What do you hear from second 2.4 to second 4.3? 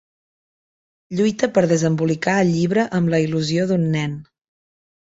el llibre amb la il·lusió d'un nen.